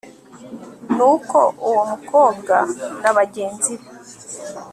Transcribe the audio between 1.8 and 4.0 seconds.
mukobwa na bagenzi be